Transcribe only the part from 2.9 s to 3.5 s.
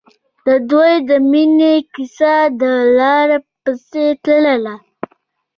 لاره